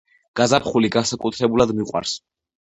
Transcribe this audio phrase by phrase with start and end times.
[0.39, 2.17] გაზაფხული განსაკუთრებულად მიყვარს.